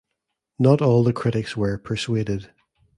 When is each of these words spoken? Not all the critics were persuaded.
Not 0.57 0.81
all 0.81 1.03
the 1.03 1.13
critics 1.13 1.55
were 1.55 1.77
persuaded. 1.77 2.49